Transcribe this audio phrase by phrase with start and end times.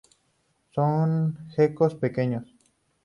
[0.71, 2.55] Son gecos pequeños.